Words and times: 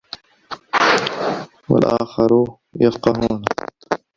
وَالْآخَرُ 1.69 2.43
يَتَفَقَّهُونَ 2.81 3.45